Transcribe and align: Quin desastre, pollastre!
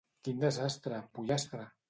Quin 0.27 0.39
desastre, 0.45 1.03
pollastre! 1.19 1.69